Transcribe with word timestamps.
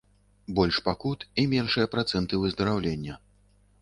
Больш 0.59 0.79
пакут, 0.87 1.25
і 1.43 1.45
меншыя 1.53 1.91
працэнты 1.93 2.43
выздараўлення. 2.47 3.21